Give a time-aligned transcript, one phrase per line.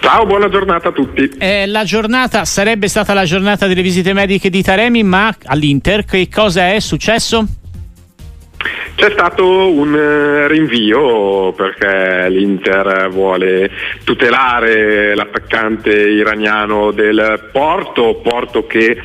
[0.00, 1.32] Ciao, buona giornata a tutti.
[1.38, 6.26] Eh, la giornata sarebbe stata la giornata delle visite mediche di Taremi, ma all'Inter che
[6.32, 7.46] cosa è successo?
[8.96, 13.68] C'è stato un eh, rinvio perché l'Inter vuole
[14.04, 19.02] tutelare l'attaccante iraniano del Porto, Porto che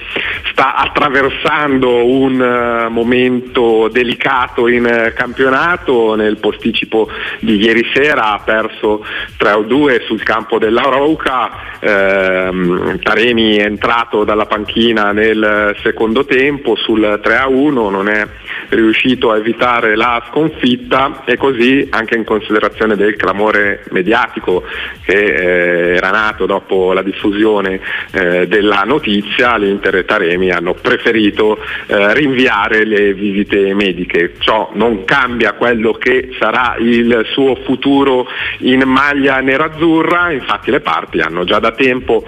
[0.51, 7.09] sta attraversando un eh, momento delicato in campionato, nel posticipo
[7.39, 9.03] di ieri sera ha perso
[9.39, 17.19] 3-2 sul campo della Rouca, ehm, Taremi è entrato dalla panchina nel secondo tempo sul
[17.23, 18.27] 3-1, non è
[18.69, 24.63] riuscito a evitare la sconfitta e così anche in considerazione del clamore mediatico
[25.03, 27.79] che eh, era nato dopo la diffusione
[28.11, 34.35] eh, della notizia, l'Inter e Taremi hanno preferito eh, rinviare le visite mediche.
[34.39, 38.27] Ciò non cambia quello che sarà il suo futuro
[38.59, 42.23] in maglia nerazzurra, infatti le parti hanno già da tempo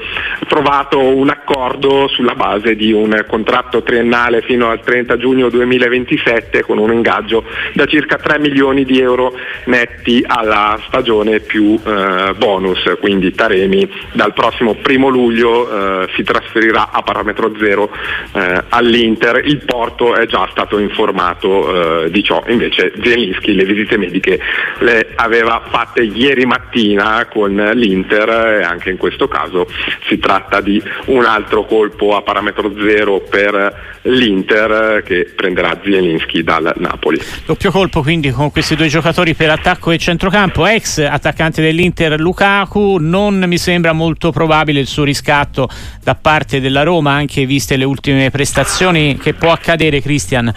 [0.48, 6.64] trovato un accordo sulla base di un contratto triennale fino al 30 giugno 2026 2017
[6.64, 7.41] con un ingaggio
[7.74, 9.34] da circa 3 milioni di euro
[9.66, 16.92] netti alla stagione più eh, bonus, quindi Taremi dal prossimo primo luglio eh, si trasferirà
[16.92, 17.90] a parametro zero
[18.34, 23.98] eh, all'Inter, il Porto è già stato informato eh, di ciò, invece Zelinski le visite
[23.98, 24.40] mediche
[24.80, 29.68] le aveva fatte ieri mattina con l'Inter e anche in questo caso
[30.08, 36.44] si tratta di un altro colpo a parametro zero per l'Inter che prenderà Zielinski Zielinski
[36.44, 37.20] dal Napoli.
[37.46, 42.98] Doppio colpo quindi con questi due giocatori per attacco e centrocampo, ex attaccante dell'Inter Lukaku,
[43.00, 45.70] non mi sembra molto probabile il suo riscatto
[46.04, 50.54] da parte della Roma, anche viste le ultime prestazioni che può accadere Cristian.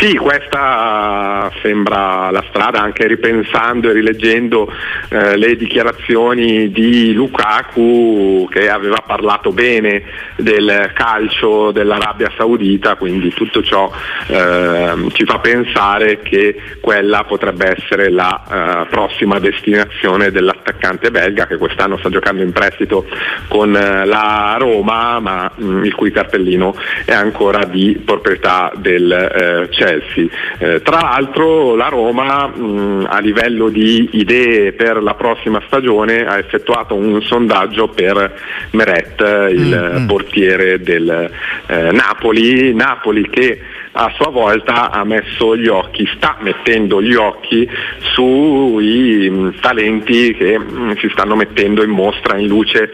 [0.00, 4.72] Sì, questa sembra la strada, anche ripensando e rileggendo
[5.10, 10.02] eh, le dichiarazioni di Lukaku che aveva parlato bene
[10.36, 13.92] del calcio dell'Arabia Saudita, quindi tutto ciò
[14.28, 21.58] eh, ci fa pensare che quella potrebbe essere la eh, prossima destinazione dell'attaccante belga che
[21.58, 23.04] quest'anno sta giocando in prestito
[23.48, 29.12] con eh, la Roma, ma mh, mm, il cui cartellino è ancora di proprietà del
[29.12, 29.89] eh, Chelsea.
[29.90, 30.28] Chelsea.
[30.58, 36.38] Eh, tra l'altro la Roma mh, a livello di idee per la prossima stagione ha
[36.38, 38.38] effettuato un sondaggio per
[38.70, 39.20] Meret,
[39.50, 40.06] il mm-hmm.
[40.06, 41.30] portiere del
[41.66, 43.60] eh, Napoli, Napoli che
[43.92, 47.68] a sua volta ha messo gli occhi, sta mettendo gli occhi
[48.12, 52.90] sui mm, talenti che mm, si stanno mettendo in mostra, in luce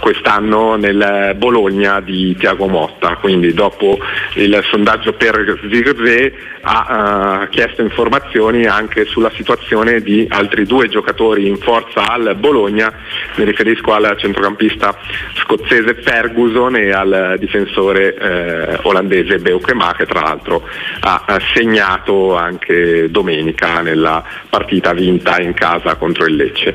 [0.00, 3.16] quest'anno nel Bologna di Tiago Motta.
[3.16, 3.98] Quindi dopo
[4.34, 11.46] il sondaggio per Zirze ha uh, chiesto informazioni anche sulla situazione di altri due giocatori
[11.46, 12.92] in forza al Bologna,
[13.36, 14.94] mi riferisco al centrocampista
[15.34, 20.62] scozzese Ferguson e al difensore eh, olandese Beukema che tra l'altro
[21.00, 26.74] ha segnato anche domenica nella partita vinta in casa contro il Lecce.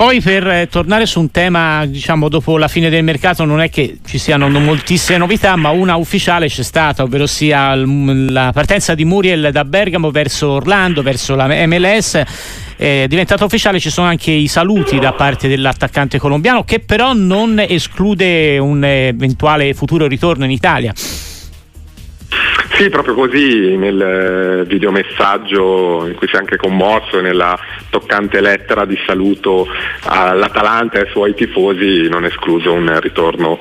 [0.00, 3.68] Poi per eh, tornare su un tema, diciamo, dopo la fine del mercato non è
[3.68, 9.04] che ci siano moltissime novità, ma una ufficiale c'è stata, ovvero sia la partenza di
[9.04, 12.22] Muriel da Bergamo verso Orlando, verso la MLS.
[12.78, 17.62] È diventato ufficiale, ci sono anche i saluti da parte dell'attaccante colombiano che però non
[17.68, 20.94] esclude un eventuale futuro ritorno in Italia.
[22.80, 27.54] Sì, proprio così nel eh, videomessaggio in cui si è anche commosso nella
[27.90, 29.66] toccante lettera di saluto
[30.04, 33.58] all'Atalanta e ai suoi tifosi, non escluso un ritorno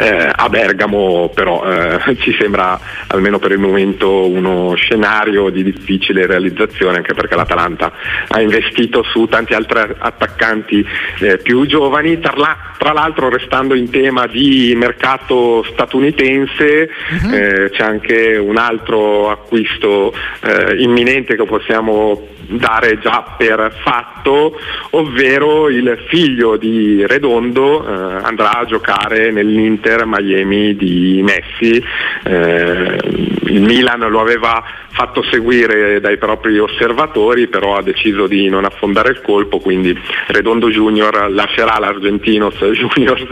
[0.00, 2.78] eh, a Bergamo però eh, ci sembra
[3.08, 7.92] almeno per il momento uno scenario di difficile realizzazione anche perché l'Atalanta
[8.28, 10.86] ha investito su tanti altri attaccanti
[11.20, 17.70] eh, più giovani, tra, la, tra, l'altro restando in tema di mercato statunitense uh-huh.
[17.70, 20.12] c'è anche un altro acquisto
[20.42, 24.58] eh, imminente che possiamo dare già per fatto,
[24.90, 31.82] ovvero il figlio di Redondo eh, andrà a giocare nell'Inter Miami di Messi.
[32.24, 32.98] Eh,
[33.46, 34.62] il Milan lo aveva
[34.98, 39.96] fatto seguire dai propri osservatori, però ha deciso di non affondare il colpo, quindi
[40.26, 43.24] Redondo Junior lascerà l'Argentinos Juniors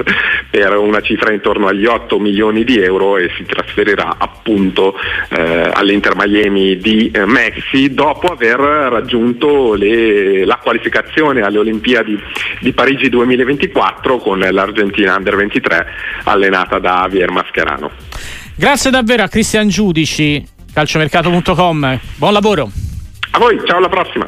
[0.48, 4.94] per una cifra intorno agli 8 milioni di euro e si trasferirà appunto
[5.30, 12.16] eh, all'Inter Miami di eh, Messi dopo aver raggiunto le, la qualificazione alle Olimpiadi
[12.60, 15.86] di Parigi 2024 con l'Argentina Under 23
[16.24, 17.90] allenata da Javier Mascherano.
[18.54, 20.42] Grazie davvero a Cristian Giudici,
[20.76, 22.00] calciomercato.com.
[22.16, 22.70] Buon lavoro.
[23.30, 24.24] A voi, ciao alla prossima.